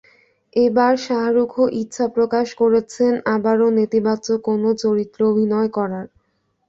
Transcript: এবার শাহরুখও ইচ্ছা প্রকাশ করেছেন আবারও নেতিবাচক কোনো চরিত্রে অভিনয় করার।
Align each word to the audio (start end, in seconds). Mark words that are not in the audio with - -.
এবার 0.55 0.93
শাহরুখও 1.05 1.63
ইচ্ছা 1.81 2.05
প্রকাশ 2.15 2.47
করেছেন 2.61 3.13
আবারও 3.35 3.67
নেতিবাচক 3.77 4.37
কোনো 4.47 4.69
চরিত্রে 4.83 5.23
অভিনয় 5.31 5.69
করার। 5.77 6.05